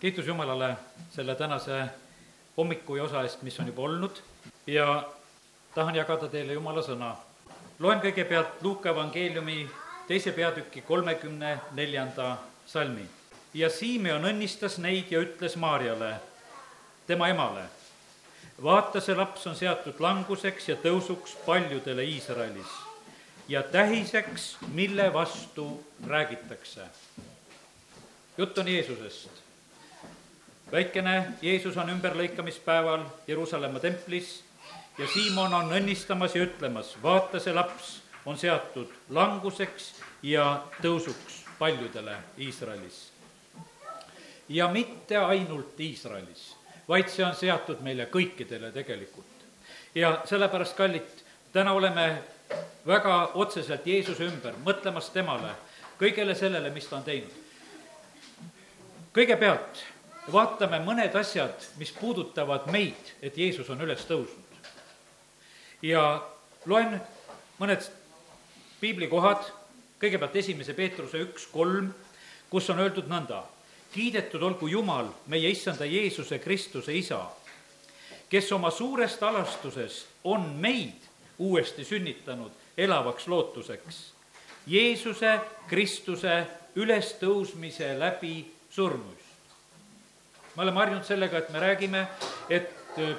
[0.00, 0.76] kiitus Jumalale
[1.10, 1.84] selle tänase
[2.56, 4.20] hommiku ja osa eest, mis on juba olnud
[4.66, 5.08] ja
[5.74, 7.16] tahan jagada teile Jumala sõna.
[7.78, 9.68] loen kõigepealt Luuka evangeeliumi
[10.06, 13.06] teise peatüki kolmekümne neljanda salmi.
[13.54, 16.20] ja Simeon õnnistas neid ja ütles Maarjale,
[17.06, 17.64] tema emale,
[18.62, 22.78] vaata, see laps on seatud languseks ja tõusuks paljudele Iisraelis
[23.48, 26.82] ja tähiseks, mille vastu räägitakse.
[28.38, 29.47] jutt on Jeesusest.
[30.72, 34.44] Väikene Jeesus on ümberlõikamispäeval Jeruusalemma templis
[34.98, 37.98] ja Siimon on õnnistamas ja ütlemas, vaata, see laps
[38.28, 43.12] on seatud languseks ja tõusuks paljudele Iisraelis.
[44.48, 46.56] ja mitte ainult Iisraelis,
[46.88, 49.46] vaid see on seatud meile kõikidele tegelikult.
[49.94, 52.22] ja sellepärast, kallid, täna oleme
[52.86, 55.54] väga otseselt Jeesuse ümber, mõtlemas temale,
[56.00, 57.32] kõigele sellele, mis ta on teinud.
[59.14, 59.97] kõigepealt
[60.32, 64.44] vaatame mõned asjad, mis puudutavad meid, et Jeesus on üles tõusnud.
[65.82, 66.22] ja
[66.66, 67.00] loen
[67.60, 67.84] mõned
[68.80, 69.44] piiblikohad,
[70.00, 71.92] kõigepealt esimese Peetruse üks kolm,
[72.50, 73.42] kus on öeldud nõnda,
[73.92, 77.22] kiidetud olgu Jumal, meie issanda Jeesuse Kristuse isa,
[78.28, 84.02] kes oma suurest alastusest on meid uuesti sünnitanud elavaks lootuseks.
[84.66, 89.27] Jeesuse Kristuse ülestõusmise läbi surnuist.
[90.58, 92.00] Me oleme harjunud sellega, et me räägime,
[92.50, 92.70] et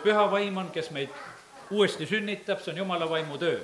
[0.03, 1.13] püha vaim on, kes meid
[1.71, 3.59] uuesti sünnitab, see on jumala vaimu töö.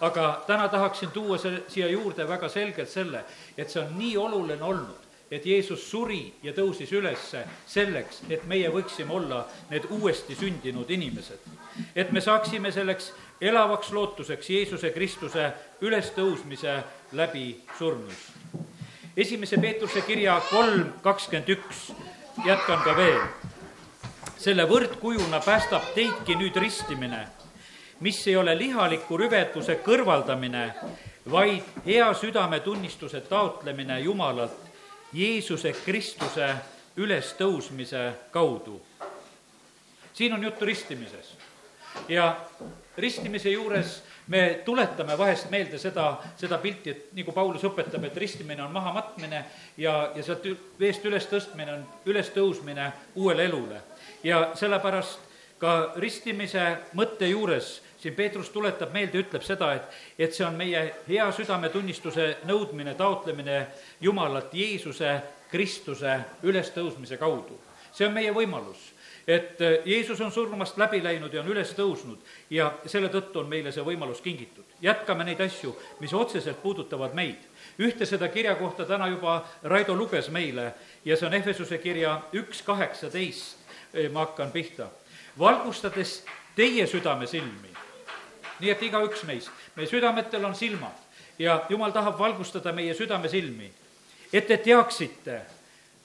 [0.00, 3.20] aga täna tahaksin tuua see, siia juurde väga selgelt selle,
[3.56, 8.72] et see on nii oluline olnud, et Jeesus suri ja tõusis ülesse selleks, et meie
[8.74, 11.38] võiksime olla need uuesti sündinud inimesed.
[11.94, 18.34] et me saaksime selleks elavaks lootuseks Jeesuse Kristuse ülestõusmise läbi surnuist.
[19.16, 21.92] esimese Peetruse kirja kolm kakskümmend üks,
[22.44, 23.20] jätkan ka veel.
[24.38, 27.28] selle võrdkujuna päästab teidki nüüd ristimine,
[28.00, 30.64] mis ei ole lihaliku rüvetuse kõrvaldamine,
[31.30, 34.58] vaid hea südametunnistuse taotlemine Jumalalt
[35.12, 36.54] Jeesuse Kristuse
[36.96, 38.80] ülestõusmise kaudu.
[40.12, 41.38] siin on juttu ristimisest
[42.08, 42.36] ja
[42.96, 48.62] ristimise juures me tuletame vahest meelde seda, seda pilti, et nagu Paulus õpetab, et ristimine
[48.62, 49.44] on mahamatmine
[49.76, 50.46] ja, ja sealt
[50.80, 53.82] veest ülestõstmine on ülestõusmine uuele elule.
[54.24, 56.62] ja sellepärast ka ristimise
[56.98, 62.24] mõtte juures siin Peetrus tuletab meelde, ütleb seda, et, et see on meie hea südametunnistuse
[62.48, 63.66] nõudmine, taotlemine
[64.00, 65.20] Jumalat Jeesuse
[65.50, 67.60] Kristuse ülestõusmise kaudu.
[67.92, 68.91] see on meie võimalus
[69.26, 72.18] et äh, Jeesus on surmast läbi läinud ja on üles tõusnud
[72.50, 74.64] ja selle tõttu on meile see võimalus kingitud.
[74.82, 77.38] jätkame neid asju, mis otseselt puudutavad meid.
[77.78, 80.74] ühte seda kirja kohta täna juba Raido luges meile
[81.04, 83.58] ja see on Ehvesuse kirja üks kaheksateist,
[83.94, 84.88] äh, ma hakkan pihta.
[85.38, 86.24] valgustades
[86.56, 87.70] teie südamesilmi,
[88.60, 90.98] nii et igaüks meist, meie südametel on silmad
[91.38, 93.70] ja jumal tahab valgustada meie südamesilmi,
[94.32, 95.40] et te teaksite,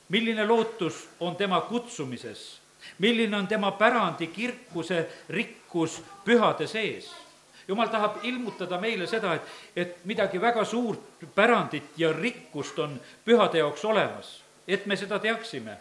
[0.09, 2.66] milline lootus on tema kutsumises
[2.99, 7.11] milline on tema pärandi kirkuse rikkus pühade sees.
[7.67, 9.41] jumal tahab ilmutada meile seda, et,
[9.75, 10.99] et midagi väga suurt
[11.35, 15.77] pärandit ja rikkust on pühade jaoks olemas, et me seda teaksime.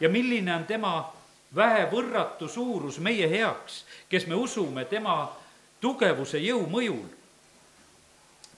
[0.00, 1.12] ja milline on tema
[1.54, 5.36] vähevõrratu suurus meie heaks, kes me usume tema
[5.80, 7.06] tugevuse jõu mõjul.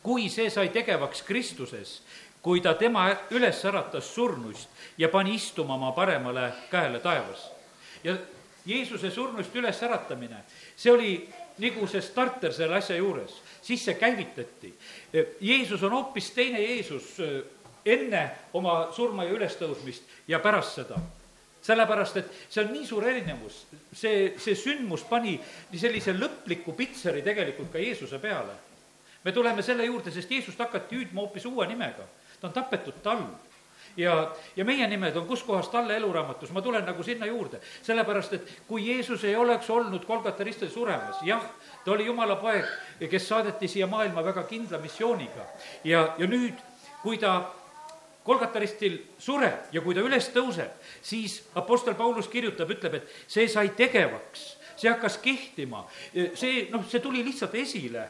[0.03, 2.03] kui see sai tegevaks Kristuses,
[2.43, 4.69] kui ta tema üles äratas surnuist
[4.99, 7.59] ja pani istuma oma paremale käele taevas
[8.05, 8.16] ja
[8.66, 10.43] Jeesuse surnuist ülesäratamine,
[10.77, 11.12] see oli
[11.61, 14.72] nagu see starter selle asja juures, siis see käivitati.
[15.41, 17.41] Jeesus on hoopis teine Jeesus äh,
[17.84, 18.22] enne
[18.56, 21.00] oma surma ja ülestõusmist ja pärast seda.
[21.61, 25.34] Sellepärast, et see on nii suur erinevus, see, see sündmus pani
[25.77, 28.56] sellise lõpliku pitseri tegelikult ka Jeesuse peale.
[29.25, 32.06] me tuleme selle juurde, sest Jeesust hakati hüüdma hoopis uue nimega,
[32.41, 33.50] ta on tapetud talv
[33.96, 37.60] ja, ja meie nimed on kus kohas talle eluraamatus, ma tulen nagu sinna juurde.
[37.82, 41.42] sellepärast, et kui Jeesus ei oleks olnud Kolgata ristil suremas, jah,
[41.84, 42.66] ta oli jumala poeg,
[43.10, 45.46] kes saadeti siia maailma väga kindla missiooniga.
[45.84, 46.54] ja, ja nüüd,
[47.02, 47.52] kui ta
[48.25, 50.70] Kolgata ristil sureb ja kui ta üles tõuseb,
[51.02, 55.86] siis Apostel Paulus kirjutab, ütleb, et see sai tegevaks, see hakkas kehtima,
[56.34, 58.08] see, noh, see tuli lihtsalt esile,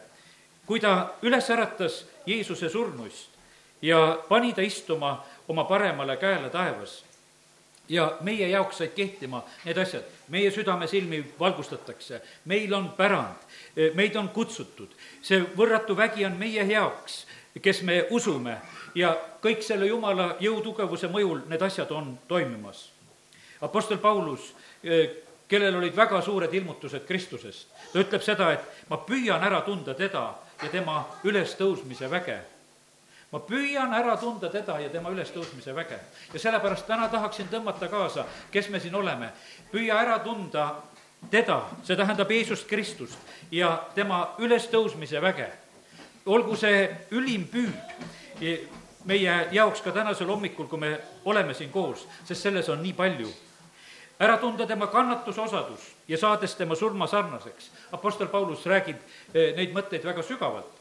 [0.66, 3.30] kui ta üles äratas Jeesuse surnuist
[3.82, 7.04] ja pani ta istuma oma paremale käele taevas.
[7.88, 13.42] ja meie jaoks said kehtima need asjad, meie südamesilmi valgustatakse, meil on pärand,
[13.94, 14.92] meid on kutsutud,
[15.22, 17.24] see võrratu vägi on meie heaks,
[17.62, 18.60] kes me usume.
[18.94, 19.10] Ja
[19.42, 22.92] kõik selle jumala jõutugevuse mõjul need asjad on toimimas.
[23.60, 24.52] Apostel Paulus,
[25.48, 30.28] kellel olid väga suured ilmutused Kristusest, ta ütleb seda, et ma püüan ära tunda teda
[30.62, 32.38] ja tema ülestõusmise väge
[33.30, 35.98] ma püüan ära tunda teda ja tema ülestõusmise väge.
[36.32, 39.30] ja sellepärast täna tahaksin tõmmata kaasa, kes me siin oleme.
[39.72, 40.82] püüa ära tunda
[41.30, 43.18] teda, see tähendab Jeesust Kristust
[43.50, 45.50] ja tema ülestõusmise väge.
[46.26, 48.68] olgu see ülim püüd
[49.04, 53.28] meie jaoks ka tänasel hommikul, kui me oleme siin koos, sest selles on nii palju.
[54.20, 57.70] ära tunda tema kannatusosadus ja saades tema surma sarnaseks.
[57.92, 58.96] Apostel Paulus räägib
[59.34, 60.79] eh, neid mõtteid väga sügavalt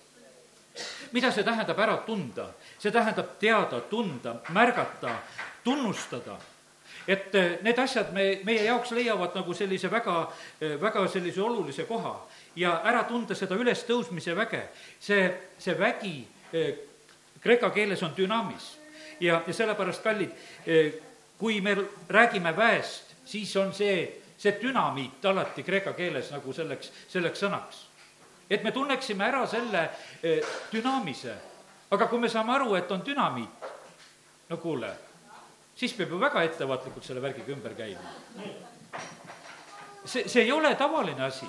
[1.12, 2.52] mida see tähendab ära tunda?
[2.78, 5.16] see tähendab teada, tunda, märgata,
[5.64, 6.38] tunnustada
[7.10, 10.20] et eh, need asjad me, meie jaoks leiavad nagu sellise väga,
[10.62, 12.14] eh, väga sellise olulise koha
[12.60, 14.62] ja ära tunda seda ülestõusmise väge.
[15.00, 15.24] see,
[15.58, 16.76] see vägi eh,
[17.42, 18.76] kreeka keeles on dünaamis
[19.20, 20.32] ja, ja sellepärast, kallid,
[21.40, 21.76] kui me
[22.08, 27.86] räägime väest, siis on see, see dünamiit alati kreeka keeles nagu selleks, selleks sõnaks
[28.50, 29.90] et me tunneksime ära selle
[30.24, 30.42] eh,
[30.72, 31.36] dünaamise.
[31.92, 33.69] aga kui me saame aru, et on dünamiit,
[34.50, 34.92] no kuule,
[35.75, 38.01] siis peab ju väga ettevaatlikult selle värgiga ümber käima.
[40.06, 41.46] see, see ei ole tavaline asi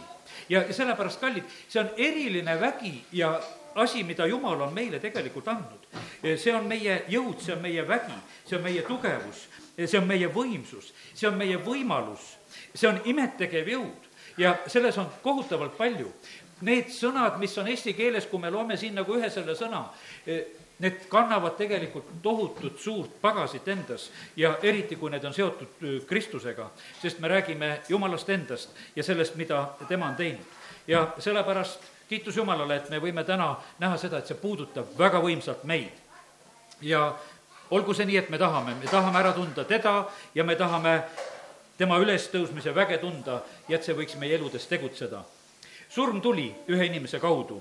[0.49, 3.41] ja sellepärast, kallid, see on eriline vägi ja
[3.75, 5.87] asi, mida Jumal on meile tegelikult andnud.
[6.37, 9.47] see on meie jõud, see on meie vägi, see on meie tugevus,
[9.79, 12.37] see on meie võimsus, see on meie võimalus,
[12.75, 14.09] see on imetegev jõud
[14.39, 16.13] ja selles on kohutavalt palju
[16.67, 19.85] need sõnad, mis on eesti keeles, kui me loeme siin nagu ühe selle sõna,
[20.27, 20.45] eh,
[20.81, 26.71] need kannavad tegelikult tohutut suurt pagasit endas ja eriti, kui need on seotud eh, Kristusega,
[27.03, 30.47] sest me räägime Jumalast endast ja sellest, mida tema on teinud.
[30.87, 35.65] ja sellepärast kiitus Jumalale, et me võime täna näha seda, et see puudutab väga võimsalt
[35.65, 35.93] meid.
[36.81, 37.15] ja
[37.71, 41.03] olgu see nii, et me tahame, me tahame ära tunda teda ja me tahame
[41.79, 45.23] tema ülestõusmise väge tunda ja et see võiks meie eludes tegutseda
[45.91, 47.59] surm tuli ühe inimese kaudu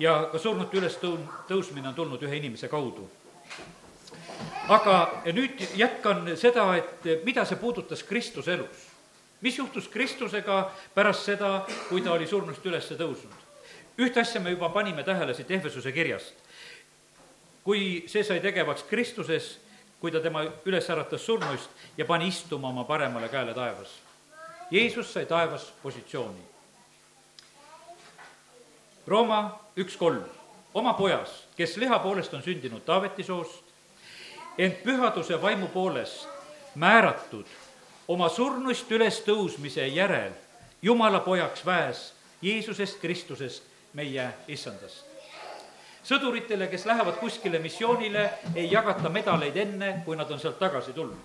[0.00, 3.08] ja ka surnute ülestõu-, tõusmine on tulnud ühe inimese kaudu.
[4.68, 8.88] aga nüüd jätkan seda, et mida see puudutas Kristuse elus.
[9.40, 13.36] mis juhtus Kristusega pärast seda, kui ta oli surnust üles tõusnud?
[13.98, 16.34] ühte asja me juba panime tähele siit Ehvesuse kirjast.
[17.64, 19.58] kui see sai tegevaks Kristuses,
[20.00, 23.98] kui ta tema üles äratas surnuist ja pani istuma oma paremale käele taevas.
[24.70, 26.47] Jeesus sai taevas positsiooni
[29.08, 30.24] Rooma üks kolm,
[30.76, 33.64] oma pojas, kes liha poolest on sündinud Taaveti soost,
[34.58, 36.28] ent pühaduse vaimu poolest
[36.76, 37.48] määratud
[38.08, 40.36] oma surnuist ülestõusmise järel
[40.82, 42.02] Jumala pojaks väes
[42.42, 43.62] Jeesusest Kristusest,
[43.94, 45.06] meie issandast.
[46.04, 51.18] sõduritele, kes lähevad kuskile missioonile, ei jagata medaleid enne, kui nad on sealt tagasi tulnud.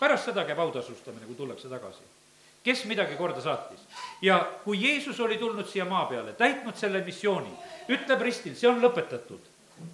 [0.00, 2.06] pärast seda käib autasustamine, kui tullakse tagasi
[2.64, 3.80] kes midagi korda saatis.
[4.22, 7.50] ja kui Jeesus oli tulnud siia maa peale, täitnud selle missiooni,
[7.88, 9.52] ütleb ristil, see on lõpetatud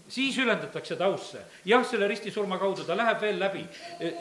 [0.08, 1.40] siis ülendatakse ta ausse.
[1.64, 3.64] jah, selle ristisurma kaudu ta läheb veel läbi,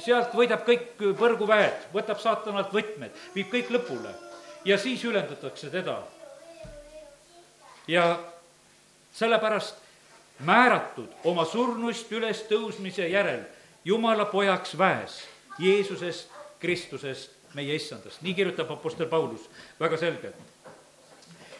[0.03, 4.13] sealt võidab kõik põrguväed, võtab saatanalt võtmed, viib kõik lõpule
[4.65, 6.01] ja siis ülendatakse teda.
[7.87, 8.19] ja
[9.13, 9.75] sellepärast
[10.39, 13.43] määratud oma surnuist ülestõusmise järel
[13.85, 15.23] Jumala pojaks väes,
[15.59, 16.29] Jeesusest,
[16.59, 19.47] Kristusest meie issandast, nii kirjutab Apostel Paulus
[19.79, 20.35] väga selgelt.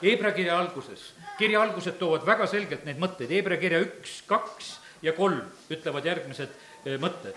[0.01, 5.13] Hebra kirja alguses, kirja algused toovad väga selgelt neid mõtteid, Hebra kirja üks, kaks ja
[5.17, 5.41] kolm
[5.71, 6.51] ütlevad järgmised
[6.85, 7.35] eh, mõtted.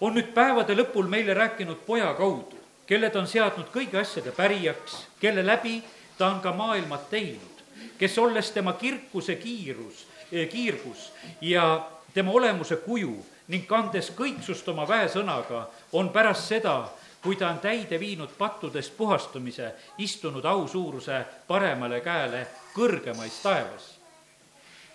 [0.00, 2.56] on nüüd päevade lõpul meile rääkinud poja kaudu,
[2.86, 5.82] kelle ta on seadnud kõigi asjade pärijaks, kelle läbi
[6.18, 7.64] ta on ka maailma teinud,
[7.98, 11.10] kes olles tema kirkuse kiirus, eh, kiirgus
[11.40, 13.14] ja tema olemuse kuju
[13.48, 16.90] ning kandes kõiksust oma väesõnaga, on pärast seda
[17.22, 23.96] kui ta on täide viinud pattudest puhastumise, istunud ausuuruse paremale käele kõrgemais taevas.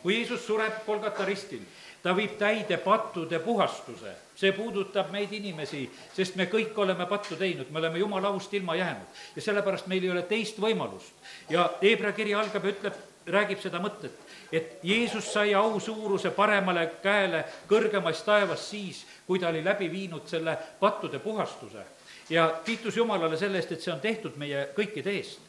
[0.01, 1.62] kui Jeesus sureb Kolgata ristil,
[2.03, 7.72] ta viib täide pattude puhastuse, see puudutab meid inimesi, sest me kõik oleme pattu teinud,
[7.72, 11.13] me oleme jumala aust ilma jäänud ja sellepärast meil ei ole teist võimalust.
[11.50, 14.13] ja Hebra kiri algab ja ütleb, räägib seda mõtet,
[14.51, 20.27] et Jeesus sai au suuruse paremale käele kõrgemas taevas siis, kui ta oli läbi viinud
[20.29, 21.95] selle pattude puhastuse
[22.29, 25.41] ja kiitus Jumalale selle eest, et see on tehtud meie kõikide eest.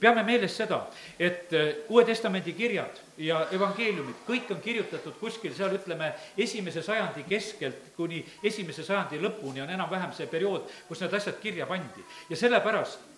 [0.00, 0.78] peame meeles seda,
[1.20, 7.26] et äh, Uue Testamendi kirjad ja evangeeliumid, kõik on kirjutatud kuskil seal, ütleme, esimese sajandi
[7.28, 12.04] keskelt kuni esimese sajandi lõpuni on enam-vähem see periood, kus need asjad kirja pandi.
[12.30, 13.10] ja sellepärast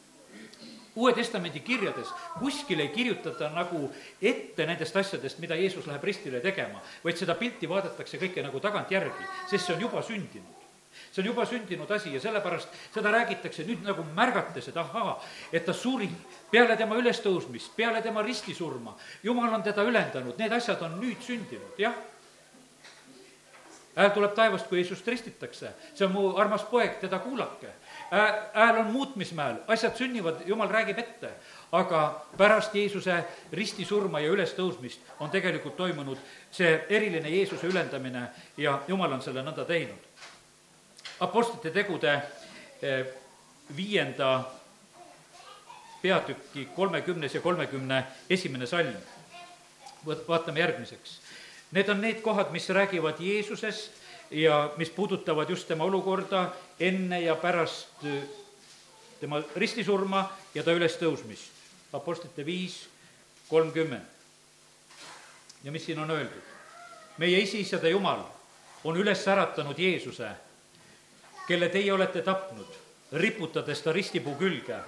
[0.94, 3.88] Uue Testamendi kirjades kuskil ei kirjutata nagu
[4.22, 9.30] ette nendest asjadest, mida Jeesus läheb ristile tegema, vaid seda pilti vaadatakse kõike nagu tagantjärgi,
[9.50, 10.53] sest see on juba sündinud
[11.14, 15.14] see on juba sündinud asi ja sellepärast seda räägitakse nüüd nagu märgates, et ahaa,
[15.52, 16.08] et ta suri
[16.50, 18.96] peale tema ülestõusmist, peale tema ristisurma.
[19.22, 21.94] jumal on teda ülendanud, need asjad on nüüd sündinud, jah
[23.96, 25.70] hääl tuleb taevast, kui Jeesust ristitakse.
[25.94, 27.68] see on mu armas poeg, teda kuulake.
[28.54, 31.30] hääl on muutmismäel, asjad sünnivad, jumal räägib ette.
[31.72, 36.18] aga pärast Jeesuse ristisurma ja ülestõusmist on tegelikult toimunud
[36.50, 40.03] see eriline Jeesuse ülendamine ja jumal on selle nõnda teinud.
[41.20, 42.14] Apostlite tegude
[42.82, 43.06] eh,
[43.76, 44.50] viienda
[46.02, 48.96] peatüki kolmekümnes ja kolmekümne esimene salm.
[50.06, 51.20] vaatame järgmiseks
[51.74, 53.90] Need on need kohad, mis räägivad Jeesusest
[54.30, 58.22] ja mis puudutavad just tema olukorda enne ja pärast äh,
[59.20, 61.50] tema ristisurma ja ta ülestõusmist.
[61.92, 62.88] Apostlite viis
[63.48, 64.06] kolmkümmend.
[65.64, 66.42] ja mis siin on öeldud?
[67.18, 68.22] meie esiisade Jumal
[68.84, 70.30] on üles äratanud Jeesuse,
[71.46, 72.76] kelle teie olete tapnud,
[73.12, 74.78] riputades ta ristipuu külge.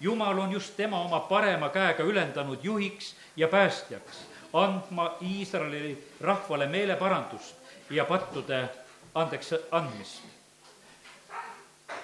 [0.00, 4.24] Jumal on just tema oma parema käega ülendanud juhiks ja päästjaks
[4.54, 7.56] andma Iisraeli rahvale meeleparandust
[7.90, 8.68] ja pattude
[9.14, 10.22] andeks andmist.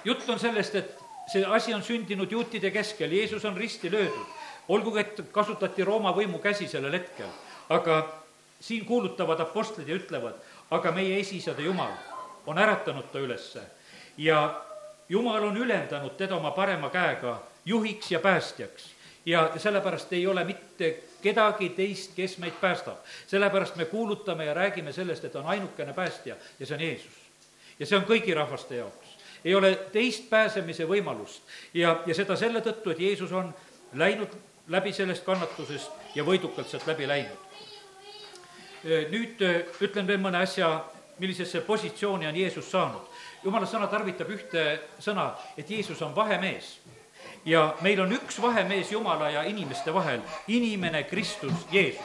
[0.05, 0.99] jutt on sellest, et
[1.33, 4.27] see asi on sündinud juutide keskel, Jeesus on risti löödud,
[4.69, 7.29] olgugi et kasutati Rooma võimu käsi sellel hetkel,
[7.69, 8.01] aga
[8.61, 10.35] siin kuulutavad apostlid ja ütlevad,
[10.71, 11.93] aga meie esiisade Jumal
[12.47, 13.61] on äratanud ta ülesse
[14.17, 14.63] ja
[15.11, 18.91] Jumal on ülendanud teda oma parema käega juhiks ja päästjaks
[19.27, 22.97] ja sellepärast ei ole mitte kedagi teist, kes meid päästab.
[23.27, 27.13] sellepärast me kuulutame ja räägime sellest, et on ainukene päästja ja see on Jeesus.
[27.79, 29.17] ja see on kõigi rahvaste jaoks.
[29.45, 31.43] ei ole teist pääsemise võimalust
[31.75, 33.55] ja, ja seda selle tõttu, et Jeesus on
[33.93, 34.29] läinud
[34.69, 37.39] läbi sellest kannatusest ja võidukalt sealt läbi läinud.
[38.85, 39.43] nüüd
[39.81, 40.85] ütlen veel mõne asja,
[41.21, 43.07] millisesse positsiooni on Jeesus saanud.
[43.45, 44.65] jumala sõna tarvitab ühte
[45.01, 46.79] sõna, et Jeesus on vahemees
[47.45, 52.05] ja meil on üks vahemees Jumala ja inimeste vahel, inimene Kristus Jeesus.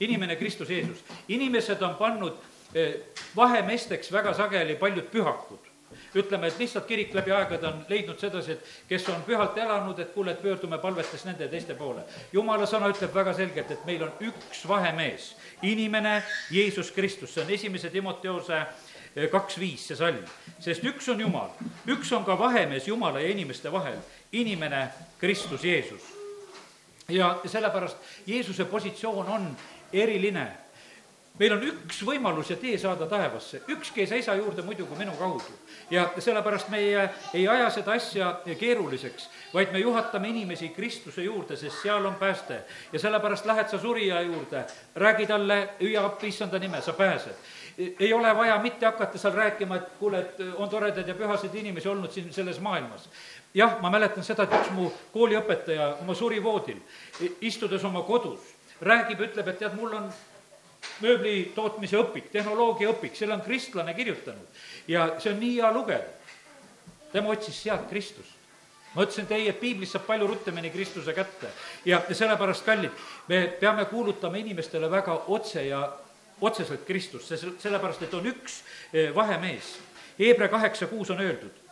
[0.00, 1.04] inimene Kristus Jeesus.
[1.28, 2.34] inimesed on pannud
[2.74, 2.94] eh,
[3.36, 5.76] vahemeesteks väga sageli paljud pühakud
[6.16, 10.12] ütleme, et lihtsalt kirik läbi aegade on leidnud sedasi, et kes on pühalt elanud, et
[10.14, 12.04] kuule, et pöördume palvetes nende ja teiste poole.
[12.32, 17.50] jumala sõna ütleb väga selgelt, et meil on üks vahemees, inimene Jeesus Kristus, see on
[17.50, 18.66] esimese Timoteose
[19.30, 20.24] kaks viis, see salm.
[20.60, 21.50] sest üks on Jumal,
[21.88, 23.98] üks on ka vahemees Jumala ja inimeste vahel,
[24.32, 26.02] inimene Kristus Jeesus.
[27.08, 27.96] ja sellepärast
[28.26, 29.56] Jeesuse positsioon on
[29.92, 30.65] eriline
[31.38, 35.12] meil on üks võimalus ja tee saada taevasse, ükski ei seisa juurde muidu kui minu
[35.18, 35.58] kaudu.
[35.90, 41.82] ja sellepärast meie ei aja seda asja keeruliseks, vaid me juhatame inimesi Kristuse juurde, sest
[41.82, 42.62] seal on pääste.
[42.92, 44.64] ja sellepärast lähed sa surija juurde,
[44.94, 47.34] räägi talle, hüüa appi issanda nime, sa pääsed
[48.00, 51.88] ei ole vaja mitte hakata seal rääkima, et kuule, et on toredaid ja pühasid inimesi
[51.88, 53.08] olnud siin selles maailmas.
[53.54, 56.80] jah, ma mäletan seda, et üks mu kooliõpetaja oma surivoodil,
[57.40, 58.40] istudes oma kodus,
[58.80, 60.08] räägib, ütleb, et tead, mul on
[61.00, 66.14] mööbli tootmise õpik, tehnoloogia õpik, selle on kristlane kirjutanud ja see on nii hea lugeda.
[67.12, 68.36] tema otsis sealt Kristust
[68.96, 71.50] ma ütlesin, et ei, et piiblist saab palju ruttemini Kristuse kätte
[71.84, 75.82] ja sellepärast, kallid, me peame kuulutama inimestele väga otse ja
[76.40, 78.62] otseselt Kristust, see, sellepärast et on üks
[78.92, 79.76] eh, vahemees.
[80.18, 81.62] Hebra kaheksa kuus on öeldud.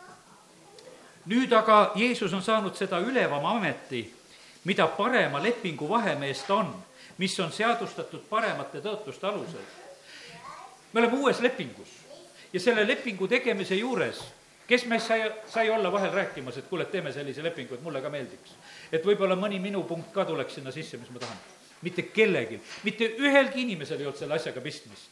[1.25, 4.03] nüüd aga Jeesus on saanud seda ülevama ameti,
[4.63, 6.69] mida parema lepingu vahemees ta on,
[7.17, 9.67] mis on seadustatud paremate tõotuste alusel.
[10.93, 11.99] me oleme uues lepingus
[12.53, 14.23] ja selle lepingu tegemise juures
[14.67, 18.09] kes meist sai, sai olla vahel rääkimas, et kuule, teeme sellise lepingu, et mulle ka
[18.09, 18.55] meeldiks.
[18.91, 21.37] et võib-olla mõni minu punkt ka tuleks sinna sisse, mis ma tahan
[21.85, 25.11] mitte kellelgi, mitte ühelgi inimesel ei olnud selle asjaga pistmist.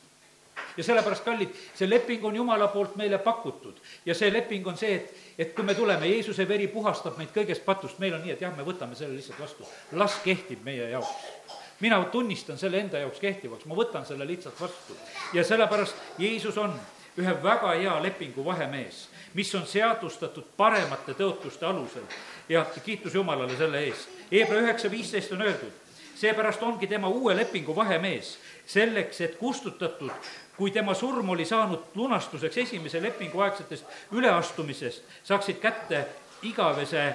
[0.77, 4.95] ja sellepärast, kallid, see leping on Jumala poolt meile pakutud ja see leping on see,
[4.95, 8.41] et, et kui me tuleme, Jeesuse veri puhastab meid kõigest patust, meil on nii, et
[8.41, 13.19] jah, me võtame selle lihtsalt vastu, las kehtib meie jaoks mina tunnistan selle enda jaoks
[13.19, 14.97] kehtivaks, ma võtan selle lihtsalt vastu.
[15.33, 16.73] ja sellepärast Jeesus on
[17.17, 22.05] ühe väga hea lepingu vahemees, mis on seadustatud paremate tõotuste alusel
[22.49, 24.09] ja kiitus Jumalale selle eest.
[24.31, 25.73] Hebra üheksa viisteist on öeldud,
[26.15, 30.11] seepärast ongi tema uue lepingu vahemees, selleks, et kustutatud,
[30.57, 36.05] kui tema surm oli saanud lunastuseks esimese lepingu aegsetest üleastumisest, saaksid kätte
[36.43, 37.05] igavese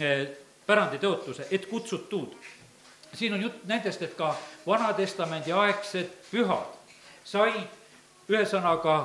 [0.00, 0.28] eh,
[0.66, 2.34] päranditõotuse, et kutsutud.
[3.16, 4.34] Siin on jutt nendest, et ka
[4.66, 6.74] Vana-testamendi aegsed pühad
[7.26, 8.96] said ühesõnaga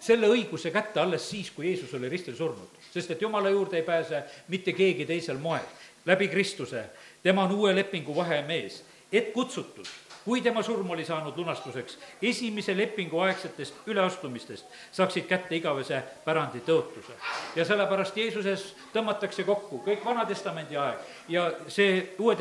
[0.00, 2.68] selle õiguse kätte alles siis, kui Jeesus oli ristil surnud.
[2.92, 5.64] sest et Jumala juurde ei pääse mitte keegi teisel moel,
[6.06, 6.84] läbi Kristuse
[7.22, 8.82] tema on uue lepingu vahemees,
[9.12, 9.86] et kutsutud,
[10.24, 17.12] kui tema surm oli saanud lunastuseks esimese lepingu aegsetest üleastumistest, saaksid kätte igavese pärandi tõotuse.
[17.56, 22.36] ja sellepärast Jeesuses tõmmatakse kokku kõik Vana-testamendi aeg ja see Uue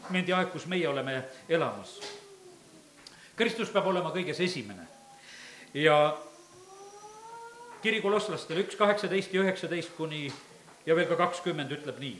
[0.00, 1.98] Testamendi aeg, kus meie oleme elamas.
[3.36, 4.86] Kristus peab olema kõiges esimene
[5.74, 6.16] ja
[7.82, 10.24] kiri kolosslastele üks, kaheksateist ja üheksateist kuni
[10.86, 12.16] ja veel ka kakskümmend ütleb nii.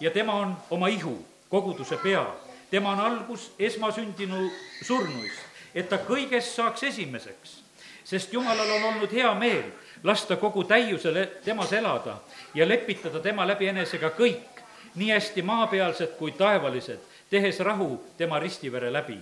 [0.00, 1.18] ja tema on oma ihu,
[1.50, 2.24] koguduse pea,
[2.70, 4.50] tema on algus esmasündinu
[4.82, 5.42] surnuist,
[5.74, 7.62] et ta kõigest saaks esimeseks.
[8.04, 9.70] sest Jumalal on olnud hea meel
[10.02, 12.16] lasta kogu täiusele temas elada
[12.54, 14.59] ja lepitada tema läbi enesega kõik,
[14.94, 19.18] nii hästi maapealsed kui taevalised, tehes rahu tema ristivere läbi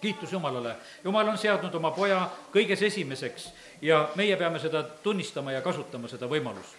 [0.00, 2.20] kiitus Jumalale, Jumal on seadnud oma poja
[2.54, 3.48] kõiges esimeseks
[3.82, 6.76] ja meie peame seda tunnistama ja kasutama, seda võimalust.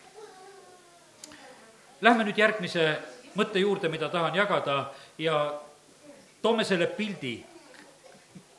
[2.01, 2.85] Lähme nüüd järgmise
[3.35, 4.77] mõtte juurde, mida tahan jagada
[5.17, 5.37] ja
[6.41, 7.39] toome selle pildi.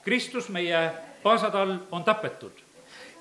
[0.02, 0.90] Kristus, meie
[1.22, 2.64] paasatall, on tapetud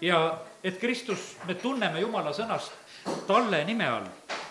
[0.01, 2.73] ja et Kristus, me tunneme Jumala sõnast
[3.27, 4.07] talle nime all,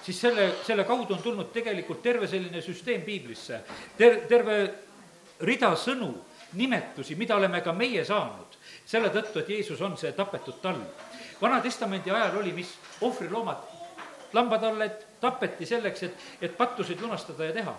[0.07, 3.61] siis selle, selle kaudu on tulnud tegelikult terve selline süsteem piiblisse,
[3.99, 4.59] ter-, terve
[5.43, 6.13] rida sõnu,
[6.57, 8.55] nimetusi, mida oleme ka meie saanud
[8.87, 10.79] selle tõttu, et Jeesus on see tapetud tall.
[11.41, 12.71] Vana-testamendi ajal oli, mis
[13.03, 13.67] ohvriloomad,
[14.33, 17.75] lambatalled tapeti selleks, et, et pattusid lunastada ja teha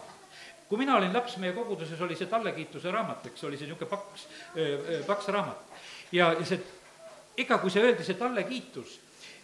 [0.68, 4.26] kui mina olin laps, meie koguduses oli see tallekiituse raamat, eks, oli see niisugune paks,
[5.08, 5.78] paks raamat.
[6.12, 6.60] ja, ja see,
[7.40, 8.98] ega kui see öeldi, see tallekiitus,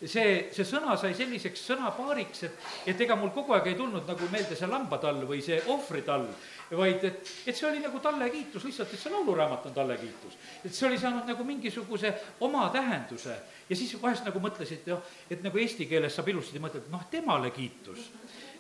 [0.09, 4.29] see, see sõna sai selliseks sõnapaariks, et, et ega mul kogu aeg ei tulnud nagu
[4.31, 6.27] meelde see lambatall või see ohvritall,
[6.73, 10.37] vaid et, et see oli nagu talle kiitus lihtsalt, et see lauluraamat on talle kiitus.
[10.63, 12.13] et see oli saanud nagu mingisuguse
[12.45, 13.35] oma tähenduse
[13.69, 17.51] ja siis vahest nagu mõtlesid, noh, et nagu eesti keeles saab ilusasti mõtelda, noh, temale
[17.55, 18.09] kiitus.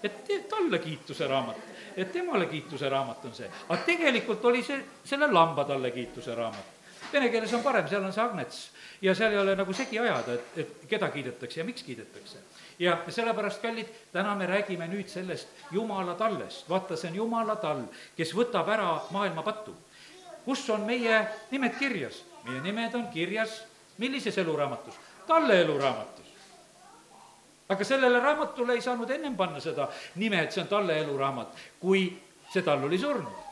[0.03, 1.59] et talle kiituse raamat,
[1.95, 6.79] et temale kiituse raamat on see, aga tegelikult oli see selle lamba talle kiituse raamat.
[7.13, 8.61] Vene keeles on parem, seal on see agnets
[9.03, 12.39] ja seal ei ole nagu segi ajada, et, et keda kiidetakse ja miks kiidetakse
[12.79, 17.83] ja sellepärast, kallid, täna me räägime nüüd sellest Jumala tallest, vaata, see on Jumala tall,
[18.17, 19.75] kes võtab ära maailma pattu.
[20.45, 22.23] kus on meie nimed kirjas?
[22.47, 23.63] meie nimed on kirjas
[23.97, 24.95] millises eluraamatus?
[25.27, 26.33] talle eluraamatus.
[27.69, 32.07] aga sellele raamatule ei saanud ennem panna seda nime, et see on talle eluraamat, kui
[32.53, 33.42] see tall oli surnud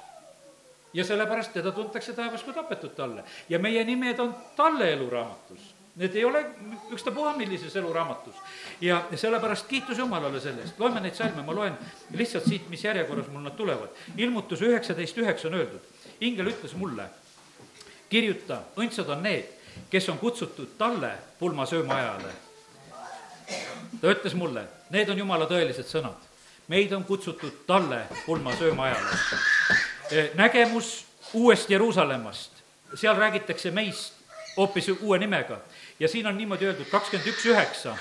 [0.94, 6.16] ja sellepärast teda tuntakse taevas kui tapetud talle ja meie nimed on talle eluraamatus Need
[6.16, 6.46] ei ole
[6.92, 8.36] ükstapuha millises eluraamatus.
[8.82, 11.76] ja sellepärast kiitus Jumalale selle eest, loeme neid salme, ma loen
[12.16, 13.90] lihtsalt siit, mis järjekorras mul nad tulevad.
[14.18, 15.84] ilmutus üheksateist üheksa on öeldud,
[16.22, 17.10] ingel ütles mulle,
[18.10, 19.52] kirjuta, õndsad on need,
[19.92, 22.34] kes on kutsutud talle pulmasööma ajale.
[24.02, 26.30] ta ütles mulle, need on Jumala tõelised sõnad.
[26.68, 29.91] meid on kutsutud talle pulmasööma ajale.
[30.12, 32.52] E, nägemus uuest Jeruusalemmast,
[32.96, 34.14] seal räägitakse meist
[34.58, 35.62] hoopis uue nimega.
[36.00, 37.96] Ja siin on niimoodi öeldud, kakskümmend üks üheksa.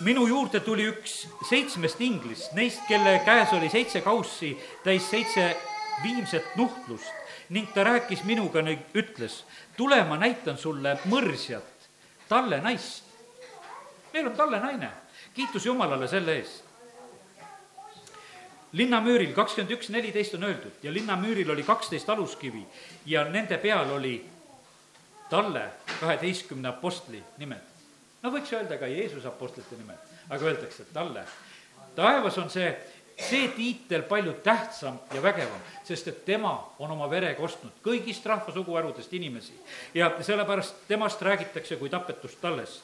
[0.00, 4.52] minu juurde tuli üks seitsmest inglist, neist, kelle käes oli seitse kaussi
[4.84, 5.56] täis seitse
[6.02, 7.10] viimset nuhtlust.
[7.48, 8.62] Ning ta rääkis minuga,
[8.94, 9.42] ütles,
[9.76, 11.90] tule, ma näitan sulle mõrsjat,
[12.28, 13.04] talle naist.
[14.12, 14.90] meil on talle naine,
[15.34, 16.67] kiitus Jumalale selle eest
[18.72, 22.64] linnamüüril kakskümmend üks neliteist on öeldud ja linnamüüril oli kaksteist aluskivi
[23.06, 24.18] ja nende peal oli
[25.30, 27.64] talle kaheteistkümne apostli nimed.
[28.22, 31.24] no võiks öelda ka Jeesuse apostlite nimed, aga öeldakse talle.
[31.96, 32.68] taevas on see,
[33.16, 38.52] see tiitel palju tähtsam ja vägevam, sest et tema on oma verega ostnud kõigist rahva
[38.52, 39.56] suguharudest inimesi
[39.94, 42.82] ja sellepärast temast räägitakse kui tapetust tallest.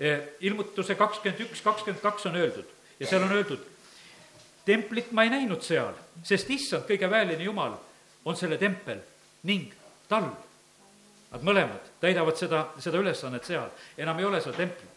[0.00, 2.68] E, ilmutuse kakskümmend üks, kakskümmend kaks on öeldud
[3.00, 3.71] ja seal on öeldud,
[4.64, 7.76] templit ma ei näinud seal, sest issand, kõige väeline Jumal
[8.24, 9.00] on selle tempel
[9.42, 9.72] ning
[10.08, 10.34] talv
[11.32, 14.88] Nad mõlemad täidavad seda, seda ülesannet seal, enam ei ole seal templit.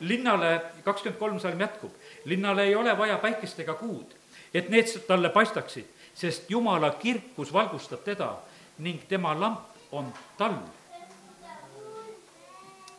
[0.00, 1.92] linnale, kakskümmend kolm salm jätkub,
[2.24, 4.12] linnale ei ole vaja päikest ega kuud,
[4.54, 8.34] et need talle paistaksid, sest Jumala kirkus valgustab teda
[8.78, 10.64] ning tema lamp on talv.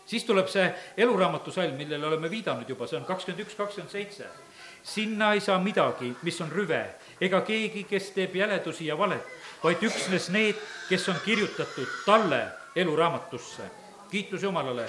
[0.05, 4.29] siis tuleb see eluraamatu salm, millele oleme viidanud juba, see on kakskümmend üks, kakskümmend seitse.
[4.87, 6.79] Sinna ei saa midagi, mis on rüve,
[7.21, 9.25] ega keegi, kes teeb jäledusi ja valet,
[9.63, 13.63] vaid üksnes need, kes on kirjutatud talle eluraamatusse.
[14.11, 14.85] kiitus Jumalale,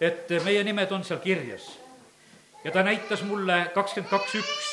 [0.00, 1.78] et meie nimed on seal kirjas.
[2.64, 4.68] ja ta näitas mulle kakskümmend kaks üks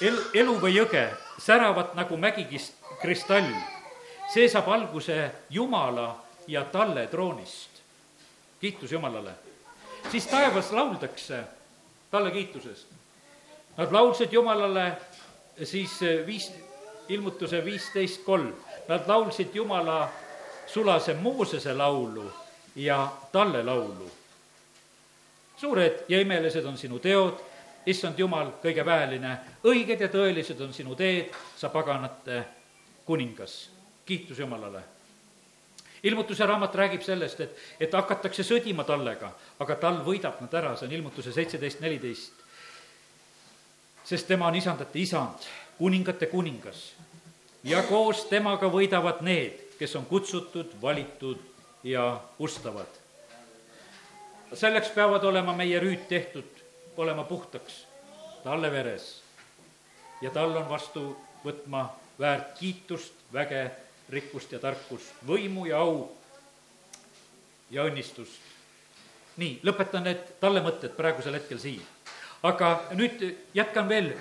[0.00, 3.54] el-, elu või jõge, säravat nagu mägikist kristall.
[4.34, 7.70] see saab alguse Jumala ja talle troonist.
[8.60, 9.32] kiitus Jumalale.
[10.10, 11.44] siis taevas lauldakse
[12.10, 12.86] talle kiituses.
[13.76, 14.92] Nad laulsid Jumalale
[15.64, 16.52] siis viis,
[17.08, 18.52] ilmutuse viisteist kolm.
[18.88, 20.08] Nad laulsid Jumala
[20.66, 22.32] sulase Moosese laulu
[22.76, 24.10] ja talle laulu.
[25.56, 27.36] suured ja imelised on sinu teod,
[27.86, 32.44] issand Jumal, kõige väeline, õiged ja tõelised on sinu teed, sa paganate
[33.04, 33.70] kuningas.
[34.06, 34.80] kiitus Jumalale
[36.02, 40.88] ilmutuse raamat räägib sellest, et, et hakatakse sõdima tallega, aga tal võidab nad ära, see
[40.88, 42.39] on ilmutuse seitseteist, neliteist.
[44.04, 45.46] Sest tema on isandate isand,
[45.78, 46.92] kuningate kuningas
[47.64, 51.40] ja koos temaga võidavad need, kes on kutsutud, valitud
[51.84, 52.86] ja ustavad.
[54.52, 56.48] selleks peavad olema meie rüüd tehtud,
[56.96, 57.86] olema puhtaks,
[58.44, 59.22] talle veres.
[60.20, 63.70] ja tal on vastu võtma väärt kiitust, väge
[64.08, 66.10] rikkust ja tarkust, võimu ja au
[67.70, 68.40] ja õnnistust.
[69.36, 71.82] nii, lõpetan need talle mõtted praegusel hetkel siin.
[72.42, 73.22] Aga nüüd
[73.54, 74.12] jätkan veel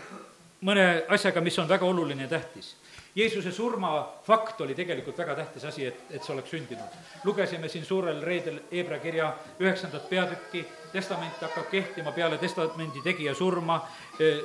[0.66, 2.76] mõne asjaga, mis on väga oluline ja tähtis.
[3.16, 6.98] Jeesuse surma fakt oli tegelikult väga tähtis asi, et, et see oleks sündinud.
[7.24, 13.82] lugesime siin suurel reedel Hebra kirja üheksandat peatükki, testament hakkab kehtima peale testamendi tegija surma,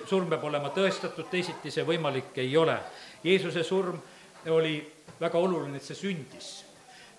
[0.07, 2.79] surm peab olema tõestatud, teisiti see võimalik ei ole.
[3.25, 4.01] Jeesuse surm
[4.51, 4.79] oli
[5.21, 6.64] väga oluline, et see sündis.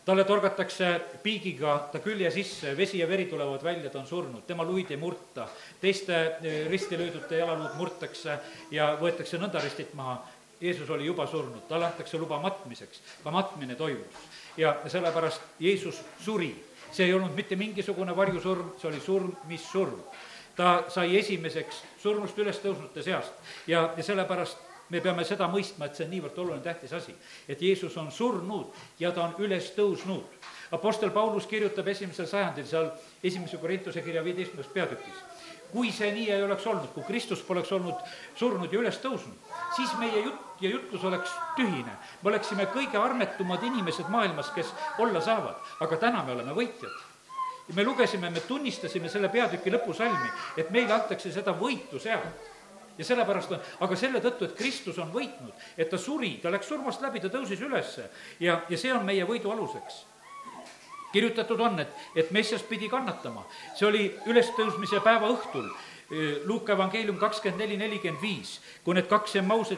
[0.05, 0.89] Talle torgatakse
[1.23, 4.99] piigiga ta külje sisse, vesi ja veri tulevad välja, ta on surnud, tema luid ei
[5.01, 5.47] murta,
[5.81, 8.37] teiste eh, risti löödute jalaluud murtakse
[8.71, 10.19] ja võetakse nõnda ristilt maha.
[10.61, 14.23] Jeesus oli juba surnud, talle antakse luba matmiseks, ka matmine toimus.
[14.57, 16.53] ja sellepärast Jeesus suri,
[16.91, 19.99] see ei olnud mitte mingisugune varjusurm, see oli surm, mis surm
[20.55, 23.33] ta sai esimeseks surnust üles tõusnute seast.
[23.67, 24.57] Ja, ja sellepärast
[24.95, 27.15] me peame seda mõistma, et see on niivõrd oluline, tähtis asi,
[27.51, 30.37] et Jeesus on surnud ja ta on üles tõusnud.
[30.75, 32.89] Apostel Paulus kirjutab esimesel sajandil seal
[33.23, 35.23] esimese Korintuse kirja viieteistkümnes peatükis.
[35.75, 37.97] kui see nii ei oleks olnud, kui Kristus poleks olnud
[38.39, 41.97] surnud ja üles tõusnud, siis meie jutt ja jutlus oleks tühine.
[42.21, 46.95] me oleksime kõige armetumad inimesed maailmas, kes olla saavad, aga täna me oleme võitjad
[47.67, 52.54] ja me lugesime, me tunnistasime selle peatüki lõpusalmi, et meile antakse seda võitu sealt
[52.97, 56.69] ja sellepärast on, aga selle tõttu, et Kristus on võitnud, et ta suri, ta läks
[56.69, 58.09] surmast läbi, ta tõusis ülesse.
[58.39, 60.05] Ja, ja see on meie võidu aluseks.
[61.11, 63.45] Kirjutatud on, et, et Messias pidi kannatama.
[63.75, 65.69] see oli ülestõusmise päeva õhtul,
[66.45, 69.77] Luuka evangeelium kakskümmend neli, nelikümmend viis, kui need kaks Emmause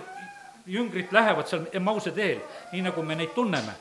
[0.68, 2.42] jüngrit lähevad seal Emmause teel,
[2.74, 3.74] nii nagu me neid tunneme.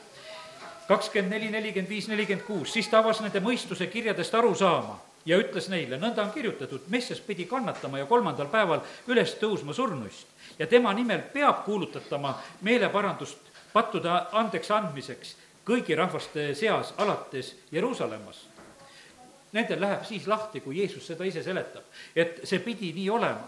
[0.87, 4.95] kakskümmend neli, nelikümmend viis, nelikümmend kuus, siis ta avas nende mõistuse kirjadest aru saama
[5.27, 10.27] ja ütles neile, nõnda on kirjutatud, Messias pidi kannatama ja kolmandal päeval üles tõusma surnuist
[10.59, 15.35] ja tema nimel peab kuulutatama meeleparandust pattude andeks andmiseks
[15.67, 18.45] kõigi rahvaste seas alates Jeruusalemmas.
[19.51, 21.83] Nendel läheb siis lahti, kui Jeesus seda ise seletab,
[22.15, 23.47] et see pidi nii olema.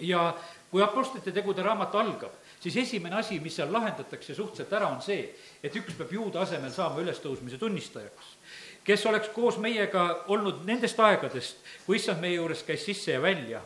[0.00, 0.34] ja
[0.70, 2.32] kui Apostlite tegude raamat algab,
[2.62, 5.24] siis esimene asi, mis seal lahendatakse suhteliselt ära, on see,
[5.62, 8.36] et üks peab juuda asemel saama ülestõusmise tunnistajaks
[8.84, 13.60] kes oleks koos meiega olnud nendest aegadest, kui issand meie juures käis sisse ja välja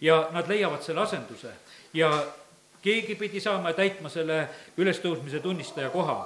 [0.00, 1.52] ja nad leiavad selle asenduse
[1.94, 2.10] ja
[2.82, 4.44] keegi pidi saama ja täitma selle
[4.78, 6.18] ülestõusmise tunnistaja koha.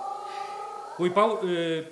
[0.97, 1.41] kui Pau-,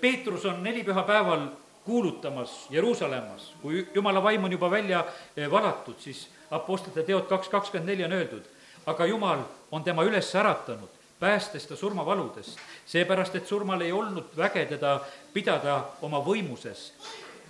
[0.00, 1.48] Peetrus on nelipühapäeval
[1.84, 5.04] kuulutamas Jeruusalemmas, kui jumala vaim on juba välja
[5.50, 8.44] valatud, siis Apostlite teod kaks kakskümmend neli on öeldud,
[8.86, 14.64] aga jumal on tema üles äratanud päästes ta surmavaludest, seepärast et surmal ei olnud väge
[14.66, 14.96] teda
[15.32, 16.90] pidada oma võimuses.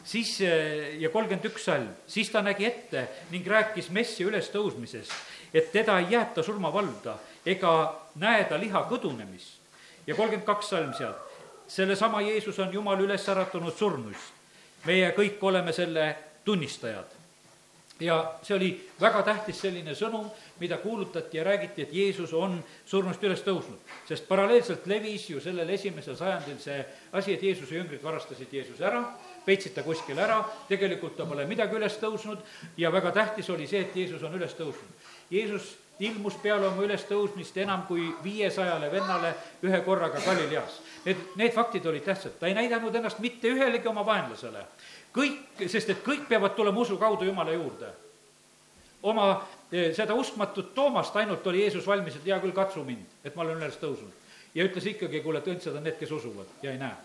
[0.04, 0.40] siis
[0.98, 5.12] ja kolmkümmend üks salm, siis ta nägi ette ning rääkis messi ülestõusmisest,
[5.54, 7.16] et teda ei jäeta surmavalda
[7.46, 7.72] ega
[8.14, 9.56] näe ta liha kõdunemist.
[10.06, 11.16] ja kolmkümmend kaks salm sealt,
[11.68, 14.36] sellesama Jeesus on Jumal üles äratunud surnust.
[14.84, 17.21] meie kõik oleme selle tunnistajad
[18.02, 20.26] ja see oli väga tähtis selline sõnum,
[20.60, 23.78] mida kuulutati ja räägiti, et Jeesus on surnust üles tõusnud.
[24.08, 29.04] sest paralleelselt levis ju sellel esimesel sajandil see asi, et Jeesuse jüngrid varastasid Jeesuse ära,
[29.46, 32.42] peitsid ta kuskil ära, tegelikult ta pole midagi üles tõusnud
[32.76, 35.08] ja väga tähtis oli see, et Jeesus on üles tõusnud.
[35.30, 40.80] Jeesus ilmus peale oma ülestõusmist enam kui viiesajale vennale ühe korraga Galileas.
[41.04, 44.64] Need, need faktid olid tähtsad, ta ei näidanud ennast mitte ühelegi oma vaenlasele
[45.14, 47.92] kõik, sest et kõik peavad tulema usu kaudu Jumala juurde.
[49.02, 53.36] oma eh, seda uskmatut Toomast ainult oli Jeesus valmis, et hea küll, katsu mind, et
[53.36, 54.12] ma olen üles tõusnud.
[54.54, 56.96] ja ütles ikkagi, kuule, et õndsad on need, kes usuvad ja ei näe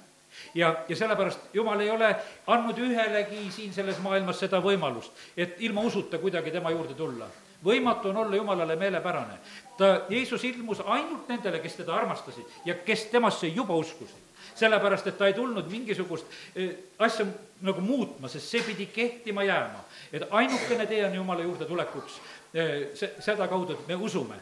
[0.55, 2.15] ja, ja sellepärast Jumal ei ole
[2.47, 7.27] andnud ühelegi siin selles maailmas seda võimalust, et ilma usuta kuidagi tema juurde tulla.
[7.65, 9.39] võimatu on olla Jumalale meelepärane.
[9.77, 14.26] ta, Jeesus ilmus ainult nendele, kes teda armastasid ja kes temasse juba uskusid
[14.57, 17.25] sellepärast et ta ei tulnud mingisugust eh, asja
[17.61, 19.83] nagu muutma, sest see pidi kehtima jääma.
[20.13, 22.19] et ainukene tee on Jumala juurde tulekuks
[22.53, 24.35] eh, se-, sedakaudu, et me usume.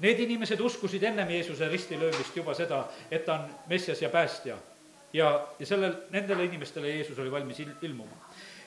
[0.00, 4.56] Need inimesed uskusid ennem Jeesuse ristilöömist juba seda, et ta on Messias ja päästja.
[5.12, 8.16] ja, ja sellel, nendele inimestele Jeesus oli valmis il-, ilmuma.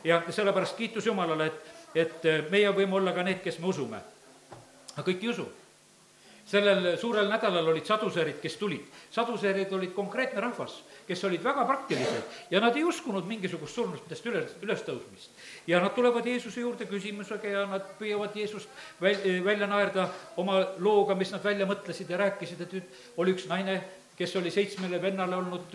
[0.04, 1.62] ja sellepärast kiitus Jumalale, et,
[1.96, 4.00] et meie võime olla ka need, kes me usume.
[4.96, 5.50] aga kõik ei usu
[6.46, 8.84] sellel suurel nädalal olid saduserid, kes tulid.
[9.12, 14.56] saduserid olid konkreetne rahvas, kes olid väga praktilised ja nad ei uskunud mingisugust surnutest üles,
[14.62, 15.32] ülestõusmist.
[15.68, 18.70] ja nad tulevad Jeesuse juurde küsimusega ja nad püüavad Jeesust
[19.02, 23.80] väl-, välja naerda oma looga, mis nad välja mõtlesid ja rääkisid, et oli üks naine,
[24.18, 25.74] kes oli seitsmele vennale olnud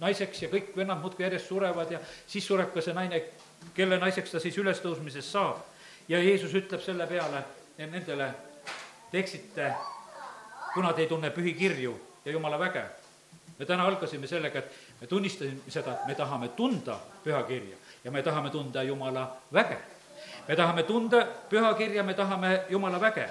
[0.00, 3.22] naiseks ja kõik vennad muudkui järjest surevad ja siis sureb ka see naine,
[3.74, 5.66] kelle naiseks ta siis ülestõusmises saab.
[6.08, 7.42] ja Jeesus ütleb selle peale
[7.78, 8.30] nendele,
[9.10, 9.74] te eksite
[10.76, 12.84] kuna te ei tunne pühikirju ja jumala väge.
[13.58, 18.22] me täna algasime sellega, et me tunnistasime seda, et me tahame tunda pühakirja ja me
[18.22, 19.78] tahame tunda jumala väge.
[20.48, 23.28] me tahame tunda pühakirja, me tahame jumala väge.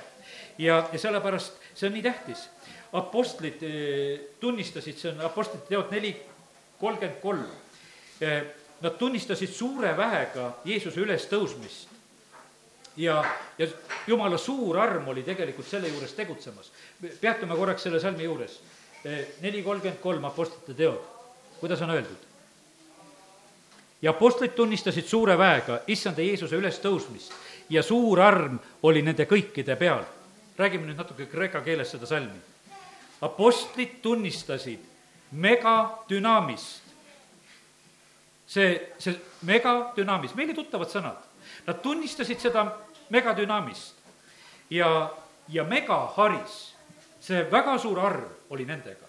[0.58, 2.50] ja, ja sellepärast see on nii tähtis.
[2.94, 6.16] apostlid eh, tunnistasid, see on Apostlite teod neli,
[6.80, 7.46] kolmkümmend kolm.
[8.22, 8.44] Eh,
[8.82, 11.95] nad tunnistasid suure väega Jeesuse ülestõusmist
[12.98, 13.26] ja,
[13.58, 13.68] ja
[14.08, 16.72] jumala suur arm oli tegelikult selle juures tegutsemas.
[17.22, 18.62] peatume korraks selle salmi juures.
[19.42, 21.02] neli kolmkümmend kolm Apostlite teod,
[21.60, 22.26] kuidas on öeldud?
[24.02, 27.34] ja apostlid tunnistasid suure väega issanda Jeesuse ülestõusmist
[27.70, 30.04] ja suur arm oli nende kõikide peal.
[30.58, 32.40] räägime nüüd natuke kreeka keeles seda salmi.
[33.22, 34.80] apostlid tunnistasid
[35.32, 36.84] megadünaamist.
[38.48, 41.18] see, see megadünaamis, meile tuttavad sõnad.
[41.68, 42.66] Nad tunnistasid seda
[43.10, 43.96] megadünaamist
[44.70, 45.10] ja,
[45.50, 46.76] ja megaharis,
[47.22, 49.06] see väga suur arv oli nendega.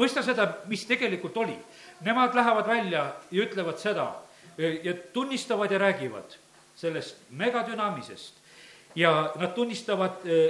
[0.00, 1.56] mõista seda, mis tegelikult oli.
[2.00, 4.06] Nemad lähevad välja ja ütlevad seda
[4.58, 6.36] ja tunnistavad ja räägivad
[6.76, 8.34] sellest megadünaamisest
[8.94, 10.40] ja nad tunnistavad e,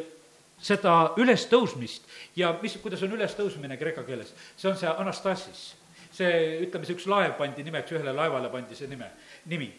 [0.60, 5.74] seda ülestõusmist ja mis, kuidas on ülestõusmine kreeka keeles, see on see anastasis.
[6.10, 6.30] see,
[6.66, 9.06] ütleme, see üks laev pandi nimeks, ühele laevale pandi see nime,
[9.46, 9.72] nimi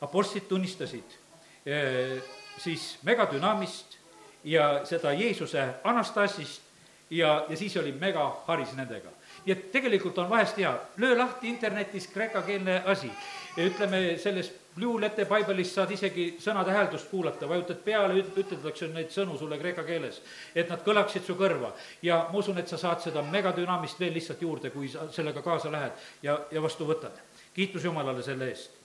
[0.00, 1.18] apostlid tunnistasid
[1.66, 2.22] eh,
[2.58, 3.98] siis megadünaamist
[4.44, 6.62] ja seda Jeesuse anastasist
[7.10, 9.10] ja, ja siis oli megaharis nendega.
[9.46, 13.10] nii et tegelikult on vahest hea, löö lahti internetis kreekakeelne asi.
[13.58, 19.38] ütleme, selles Blue Letter Bible'is saad isegi sõnade hääldust kuulata, vajutad peale, üteldakse neid sõnu
[19.38, 20.20] sulle kreeka keeles,
[20.54, 21.72] et nad kõlaksid su kõrva.
[22.02, 25.72] ja ma usun, et sa saad seda megadünaamist veel lihtsalt juurde, kui sa sellega kaasa
[25.72, 25.92] lähed
[26.22, 27.18] ja, ja vastu võtad.
[27.54, 28.78] kiitus Jumalale selle eest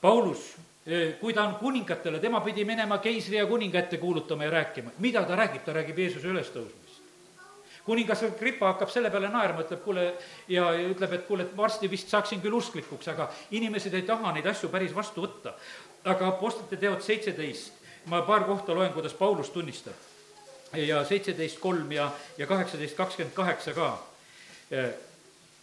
[0.00, 0.56] Paulus,
[0.86, 4.90] eh, kui ta on kuningatele, tema pidi minema keisri ja kuninga ette kuulutama ja rääkima.
[4.98, 7.02] mida ta räägib, ta räägib Jeesuse ülestõusmist.
[7.84, 10.14] kuningas Agrippa hakkab selle peale naerma, ütleb kuule,
[10.48, 14.46] ja, ütleb, et kuule, et varsti vist saaksin küll usklikuks, aga inimesed ei taha neid
[14.46, 15.52] asju päris vastu võtta.
[16.04, 17.72] aga Apostlite teod seitseteist,
[18.06, 19.94] ma paar kohta loen, kuidas Paulus tunnistab.
[20.72, 23.98] ja seitseteist kolm ja, ja kaheksateist kakskümmend kaheksa ka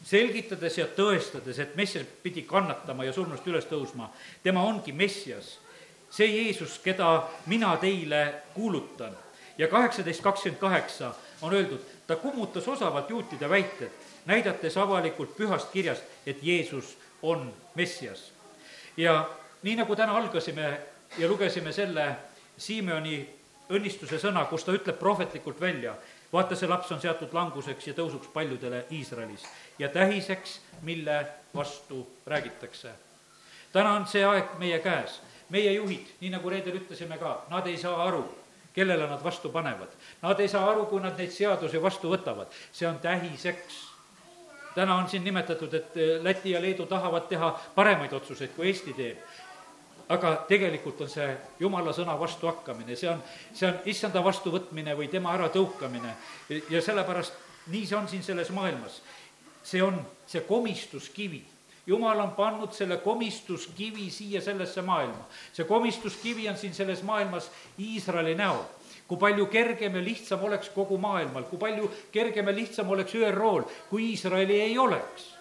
[0.03, 4.09] selgitades ja tõestades, et Messias pidi kannatama ja surnust üles tõusma.
[4.43, 5.59] tema ongi Messias,
[6.09, 9.17] see Jeesus, keda mina teile kuulutan.
[9.57, 13.91] ja kaheksateist kakskümmend kaheksa on öeldud, ta kummutas osavalt juutide väited,
[14.25, 18.31] näidates avalikult pühast kirjast, et Jeesus on Messias.
[18.97, 19.29] ja
[19.63, 20.79] nii, nagu täna algasime
[21.17, 22.15] ja lugesime selle
[22.57, 23.29] Simeoni
[23.69, 25.95] õnnistuse sõna, kus ta ütleb prohvetlikult välja,
[26.33, 29.45] vaata, see laps on seatud languseks ja tõusuks paljudele Iisraelis
[29.79, 32.91] ja tähiseks, mille vastu räägitakse.
[33.73, 35.21] täna on see aeg meie käes.
[35.49, 38.25] meie juhid, nii nagu reedel ütlesime ka, nad ei saa aru,
[38.73, 39.89] kellele nad vastu panevad.
[40.21, 42.47] Nad ei saa aru, kui nad neid seadusi vastu võtavad.
[42.71, 43.95] see on tähiseks
[44.75, 48.93] täna on siin nimetatud, et eh, Läti ja Leedu tahavad teha paremaid otsuseid, kui Eesti
[48.93, 49.17] teeb.
[50.09, 51.27] Aga tegelikult on see
[51.59, 56.15] jumala sõna vastuhakkamine, see on, see on issanda vastuvõtmine või tema äratõukamine
[56.69, 59.01] ja sellepärast nii see on siin selles maailmas
[59.65, 59.97] see on
[60.29, 61.41] see komistuskivi
[61.87, 65.25] jumal on pannud selle komistuskivi siia sellesse maailma.
[65.53, 68.63] see komistuskivi on siin selles maailmas Iisraeli näol.
[69.07, 73.63] kui palju kergem ja lihtsam oleks kogu maailmal, kui palju kergem ja lihtsam oleks ÜRO-l,
[73.89, 75.33] kui Iisraeli ei oleks.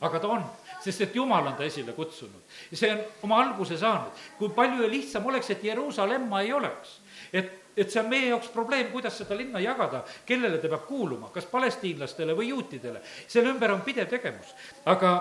[0.00, 0.44] aga ta on,
[0.86, 4.24] sest et Jumal on ta esile kutsunud see on oma alguse saanud.
[4.38, 7.00] kui palju lihtsam oleks, et Jeruusalemma ei oleks,
[7.32, 11.28] et et see on meie jaoks probleem, kuidas seda linna jagada, kellele ta peab kuuluma,
[11.34, 13.02] kas palestiinlastele või juutidele.
[13.28, 15.18] selle ümber on pidev tegevus, aga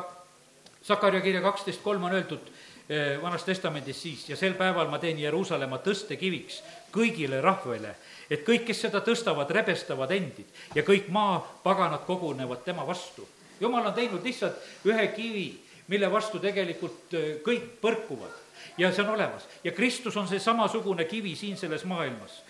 [0.86, 2.50] Sakarja kirja kaksteist kolm on öeldud
[2.90, 6.60] eh, Vanas Testamendis siis, ja sel päeval ma teen Jeruusalemma tõstekiviks
[6.94, 7.96] kõigile rahvale,
[8.30, 13.26] et kõik, kes seda tõstavad, rebestavad endid ja kõik maapaganad kogunevad tema vastu.
[13.60, 15.48] Jumal on teinud lihtsalt ühe kivi
[15.88, 18.42] mille vastu tegelikult äh, kõik põrkuvad.
[18.80, 19.46] Ja see on olemas.
[19.64, 22.42] Ja Kristus on see samasugune kivi siin selles maailmas.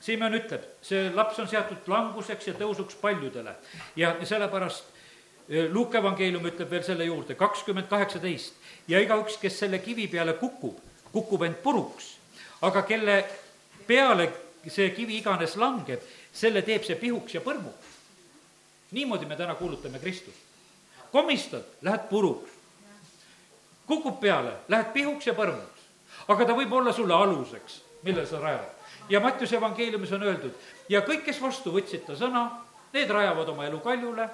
[0.00, 3.54] Simeon ütleb, see laps on seatud languseks ja tõusuks paljudele.
[3.96, 9.80] Ja sellepärast äh, Luuke evangeelium ütleb veel selle juurde, kakskümmend kaheksateist, ja igaüks, kes selle
[9.82, 10.78] kivi peale kukub,
[11.12, 12.14] kukub end puruks,
[12.62, 13.22] aga kelle
[13.88, 14.28] peale
[14.68, 17.89] see kivi iganes langeb, selle teeb see pihuks ja põrmuks.
[18.90, 20.36] Niimoodi me täna kuulutame Kristust.
[21.12, 22.50] komistad, lähed puruks.
[23.86, 25.80] kukub peale, lähed pihuks ja põrmuks.
[26.28, 28.68] aga ta võib olla sulle aluseks, millele sa rajad.
[29.08, 30.52] ja Mattiuse evangeeliumis on öeldud,
[30.88, 32.50] ja kõik, kes vastu võtsid ta sõna,
[32.90, 34.24] Need rajavad oma elu kaljule,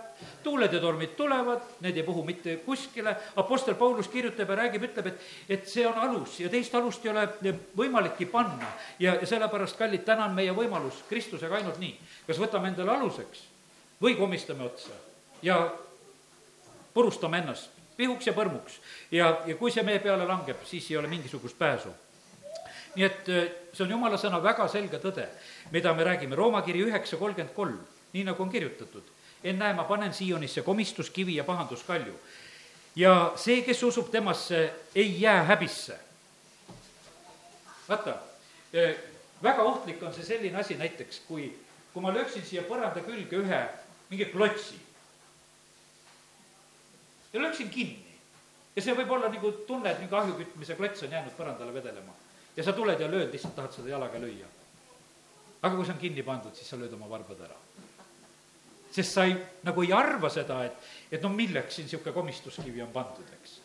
[0.43, 5.11] tuuled ja tormid tulevad, need ei puhu mitte kuskile, Apostel Paulus kirjutab ja räägib, ütleb,
[5.11, 7.27] et, et see on alus ja teist alust ei ole
[7.77, 8.71] võimalikki panna.
[8.99, 11.93] ja, ja sellepärast, kallid, täna on meie võimalus Kristusega ainult nii,
[12.27, 13.45] kas võtame endale aluseks
[14.03, 14.93] või komistame otsa
[15.43, 15.61] ja
[16.95, 18.81] purustame ennast pihuks ja põrmuks.
[19.11, 21.93] ja, ja kui see meie peale langeb, siis ei ole mingisugust pääsu
[22.97, 23.27] nii et
[23.73, 25.29] see on jumala sõna väga selge tõde,
[25.73, 27.81] mida me räägime, Rooma kiri üheksa kolmkümmend kolm
[28.17, 29.03] nii nagu on kirjutatud.
[29.45, 32.15] ennäe, ma panen Siionisse komistuskivi ja pahanduskalju.
[32.97, 35.99] ja see, kes usub temasse, ei jää häbisse.
[37.89, 38.15] vaata,
[38.73, 38.95] e,
[39.43, 41.59] väga ohtlik on see selline asi näiteks, kui,
[41.93, 43.69] kui ma lööksin siia põranda külge ühe
[44.11, 44.81] mingi klotsi
[47.33, 48.19] ja lööksin kinni.
[48.77, 52.13] ja see võib olla nagu tunne, et mingi ahjukütmise klots on jäänud põrandale vedelema.
[52.57, 54.49] ja sa tuled ja lööd, lihtsalt tahad seda jalaga lüüa.
[55.63, 57.59] aga kui see on kinni pandud, siis sa lööd oma varbad ära
[58.97, 62.93] sest sa ei, nagu ei arva seda, et, et no milleks siin niisugune komistuskivi on
[62.95, 63.59] pandud, eks.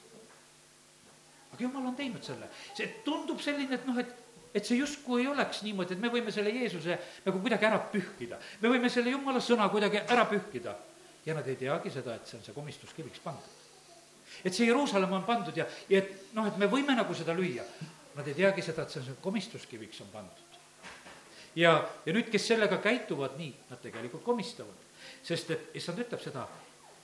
[1.54, 4.12] aga jumal on teinud selle, see tundub selline, et noh, et
[4.54, 8.40] et see justkui ei oleks niimoodi, et me võime selle Jeesuse nagu kuidagi ära pühkida.
[8.62, 10.76] me võime selle jumala sõna kuidagi ära pühkida.
[11.26, 13.58] ja nad ei teagi seda, et see on see komistuskiviks pandud.
[14.44, 17.64] et see Jeruusalemm on pandud ja, ja et noh, et me võime nagu seda lüüa.
[18.16, 20.62] Nad ei teagi seda, et see on see komistuskiviks on pandud.
[21.56, 24.92] ja, ja nüüd, kes sellega käituvad nii, nad tegelikult komistavad
[25.24, 26.46] sest et issand ütleb seda,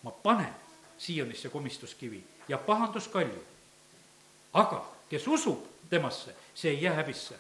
[0.04, 0.54] ma panen
[0.98, 3.44] Siionisse komistuskivi ja pahanduskalju.
[4.54, 4.80] aga
[5.10, 7.36] kes usub temasse, see ei jää häbisse.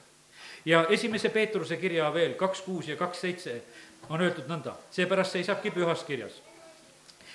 [0.65, 3.62] ja esimese Peetruse kirja veel kaks kuus ja kaks seitse
[4.10, 6.41] on öeldud nõnda, seepärast seisabki pühas kirjas.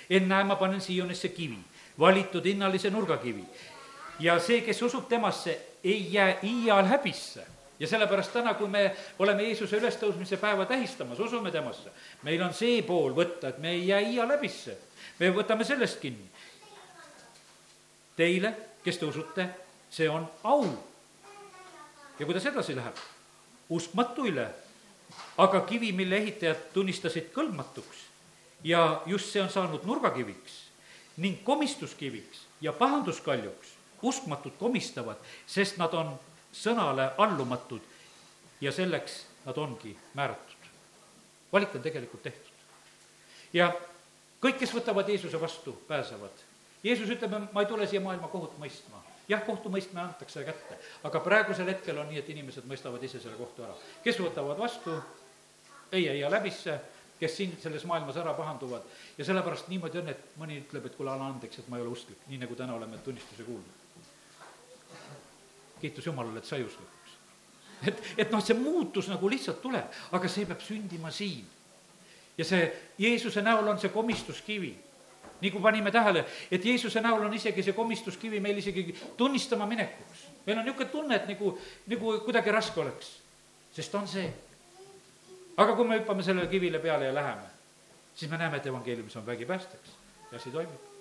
[0.09, 1.59] ennäe, ma panen Siionisse kivi,
[1.99, 3.45] valitud hinnalise nurgakivi
[4.19, 7.45] ja see, kes usub temasse, ei jää iial häbisse
[7.79, 11.91] ja sellepärast täna, kui me oleme Jeesuse ülestõusmise päeva tähistamas, usume temasse,
[12.23, 14.77] meil on see pool võtta, et me ei jää iia läbisse.
[15.19, 16.29] me võtame sellest kinni.
[18.15, 19.47] Teile, kes te usute,
[19.89, 20.65] see on au.
[22.19, 22.97] Ja kuidas edasi läheb?
[23.69, 24.49] uskmatuile,
[25.37, 28.03] aga kivi, mille ehitajad tunnistasid kõlbmatuks
[28.63, 30.59] ja just see on saanud nurgakiviks
[31.17, 36.13] ning komistuskiviks ja pahanduskaljuks, uskmatud komistavad, sest nad on
[36.53, 37.81] sõnale allumatud
[38.61, 40.69] ja selleks nad ongi määratud.
[41.53, 42.53] valik on tegelikult tehtud.
[43.53, 43.71] ja
[44.41, 46.31] kõik, kes võtavad Jeesuse vastu, pääsevad.
[46.83, 49.02] Jeesus ütleb, ma ei tule siia maailma kohut mõistma.
[49.33, 53.67] Jah, kohtumõistmine antakse kätte, aga praegusel hetkel on nii, et inimesed mõistavad ise selle kohtu
[53.67, 53.75] ära.
[54.03, 54.95] kes võtavad vastu,
[55.91, 56.79] ei jää läbisse,
[57.19, 61.13] kes siin selles maailmas ära pahanduvad ja sellepärast niimoodi on, et mõni ütleb, et kuule,
[61.13, 63.83] anna andeks, et ma ei ole usklik, nii nagu täna oleme tunnistuse kuulnud
[65.83, 67.17] kiitus Jumalale, et sai usklikuks.
[67.87, 71.43] et, et noh, see muutus nagu lihtsalt tuleb, aga see peab sündima siin.
[72.37, 74.71] ja see Jeesuse näol on see komistuskivi
[75.43, 80.27] nii kui panime tähele, et Jeesuse näol on isegi see komistuskivi meil isegi tunnistama minekuks.
[80.45, 83.17] meil on niisugune tunne, et nagu, nagu kuidagi raske oleks,
[83.75, 84.29] sest on see.
[85.57, 87.51] aga kui me hüppame sellele kivile peale ja läheme,
[88.15, 89.93] siis me näeme, et evangeeliumis on vägi päästeks
[90.31, 90.93] ja asi toimib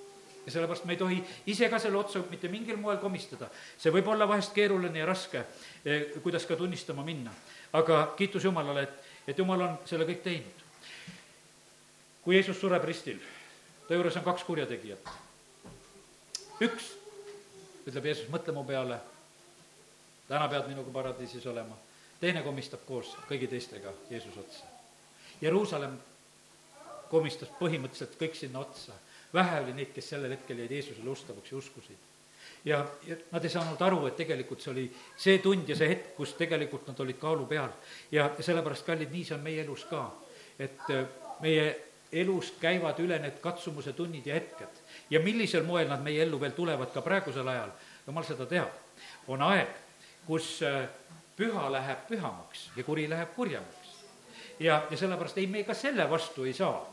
[0.46, 3.48] ja sellepärast me ei tohi ise ka selle otsa mitte mingil moel komistada.
[3.78, 5.44] see võib olla vahest keeruline ja raske,
[5.84, 7.30] eh, kuidas ka tunnistama minna.
[7.72, 10.66] aga kiitus Jumalale, et, et Jumal on selle kõik teinud.
[12.22, 13.18] kui Jeesus sureb ristil,
[13.92, 15.08] ta juures on kaks kurjategijat.
[16.64, 16.84] üks,
[17.84, 18.96] ütleb Jeesus, mõtle mu peale,
[20.30, 21.76] täna pead minuga paradiisis olema.
[22.20, 24.70] teine komistab koos kõigi teistega Jeesuse otsa.
[25.42, 25.98] Jeruusalemm
[27.10, 28.96] komistas põhimõtteliselt kõik sinna otsa
[29.34, 32.00] vähe oli neid, kes sellel hetkel jäid Jeesusele ustavaks ja uskusid.
[32.64, 36.14] ja, ja nad ei saanud aru, et tegelikult see oli see tund ja see hetk,
[36.16, 37.68] kus tegelikult nad olid kaalu peal.
[38.10, 40.12] ja, sellepärast, kallid, nii see on meie elus ka.
[40.58, 41.04] et äh,
[41.44, 44.80] meie elus käivad üle need katsumuse tunnid ja hetked.
[45.10, 47.70] ja millisel moel nad meie ellu veel tulevad ka praegusel ajal,
[48.06, 48.68] jumal seda teab.
[49.28, 49.68] on aeg,
[50.26, 50.88] kus äh,
[51.36, 53.96] püha läheb pühamaks ja kuri läheb kurjemaks.
[54.60, 56.86] ja, ja sellepärast ei, me ka selle vastu ei saa.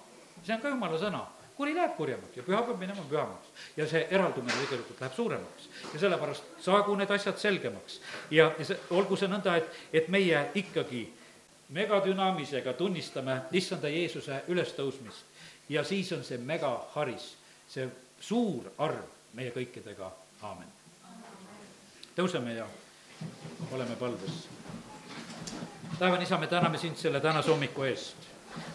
[0.43, 1.25] see on ka jumala sõna
[1.59, 3.47] kuri läheb kurjemaks ja püha peab minema pühamaks.
[3.77, 5.69] ja see eraldumine tegelikult läheb suuremaks.
[5.93, 8.01] ja sellepärast saagu need asjad selgemaks
[8.31, 11.01] ja, ja see, olgu see nõnda, et, et meie ikkagi
[11.69, 15.25] megadünaamisega tunnistame issanda Jeesuse ülestõusmist
[15.69, 17.33] ja siis on see megaharis,
[17.69, 17.87] see
[18.21, 19.05] suur arv
[19.37, 20.09] meie kõikidega,
[20.41, 20.67] aamen.
[22.15, 22.65] tõuseme ja
[23.71, 24.47] oleme palves.
[25.99, 28.28] taevane isa, me täname sind selle tänase hommiku eest.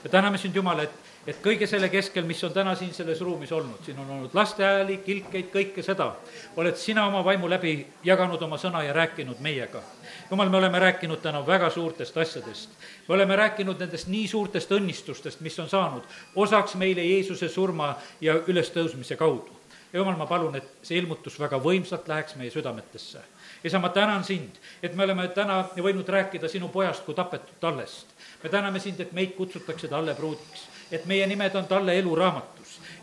[0.05, 0.95] Me täname sind, Jumal, et,
[1.27, 4.99] et kõige selle keskel, mis on täna siin selles ruumis olnud, siin on olnud lastehääli,
[5.07, 6.11] kilkeid, kõike seda,
[6.57, 7.75] oled sina oma vaimu läbi
[8.05, 9.83] jaganud oma sõna ja rääkinud meiega.
[10.31, 12.71] Jumal, me oleme rääkinud täna väga suurtest asjadest.
[13.09, 16.03] me oleme rääkinud nendest nii suurtest õnnistustest, mis on saanud
[16.35, 19.64] osaks meile Jeesuse surma ja ülestõusmise kaudu
[19.99, 23.23] jumal, ma palun, et see ilmutus väga võimsalt läheks meie südametesse.
[23.65, 28.07] isa, ma tänan sind, et me oleme täna võinud rääkida sinu pojast kui tapetud tallest.
[28.43, 32.55] me täname sind, et meid kutsutakse talle pruudiks, et meie nimed on talle eluraamatus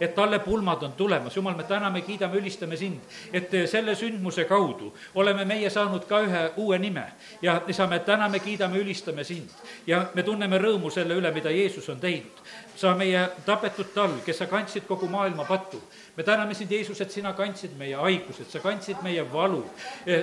[0.02, 3.00] et talle pulmad on tulemas, jumal, me täname, kiidame, ülistame sind,
[3.34, 7.04] et selle sündmuse kaudu oleme meie saanud ka ühe uue nime.
[7.42, 9.50] ja isa, me täname, kiidame, ülistame sind
[9.88, 12.42] ja me tunneme rõõmu selle üle, mida Jeesus on teinud.
[12.76, 15.78] sa meie tapetud tall, kes sa kandsid kogu maailma pattu,
[16.18, 19.62] me täname sind, Jeesus, et sina kandsid meie haigused, sa kandsid meie valu,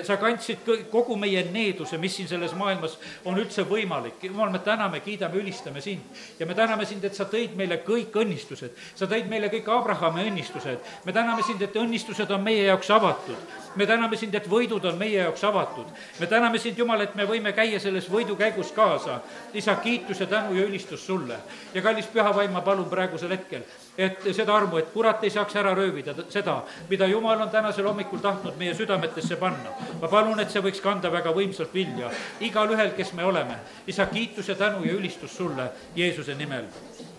[0.03, 4.19] sa kandsid kogu meie needuse, mis siin selles maailmas on üldse võimalik.
[4.23, 6.03] jumal, me täname, kiidame, ülistame sind
[6.41, 10.27] ja me täname sind, et sa tõid meile kõik õnnistused, sa tõid meile kõik Abrahami
[10.31, 10.79] õnnistused.
[11.05, 13.37] me täname sind, et õnnistused on meie jaoks avatud.
[13.77, 15.87] me täname sind, et võidud on meie jaoks avatud.
[16.21, 19.21] me täname sind, Jumal, et me võime käia selles võidukäigus kaasa.
[19.55, 21.39] isa, kiitus ja tänu ja ülistus sulle.
[21.75, 23.63] ja kallis püha vaim, ma palun praegusel hetkel,
[23.99, 28.19] et seda armu, et kurat ei saaks ära röövida seda, mida Jumal on tänasel hommikul
[28.19, 29.75] tahtnud meie südametesse panna.
[30.01, 33.59] ma palun, et see võiks kanda väga võimsalt vilja igalühel, kes me oleme.
[33.87, 36.65] isa, kiitus ja tänu ja ülistus sulle Jeesuse nimel,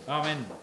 [0.09, 0.58] amin